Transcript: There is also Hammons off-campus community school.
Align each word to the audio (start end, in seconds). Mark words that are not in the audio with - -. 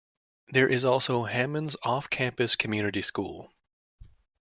There 0.51 0.67
is 0.67 0.83
also 0.83 1.25
Hammons 1.25 1.75
off-campus 1.83 2.55
community 2.55 3.03
school. 3.03 3.53